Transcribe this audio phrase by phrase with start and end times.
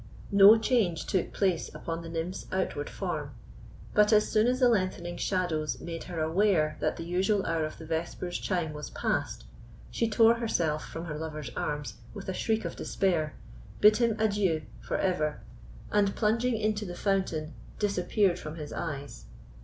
[0.31, 3.35] No change took place upon the nymph's outward form;
[3.93, 7.77] but as soon as the lengthening shadows made her aware that the usual hour of
[7.77, 9.43] the vespers chime was passed,
[9.91, 13.35] she tore herself from her lover's arms with a shriek of despair,
[13.79, 15.39] bid him adieu for ever,
[15.91, 19.25] and, plunging into the fountain, disappeared from his eyes.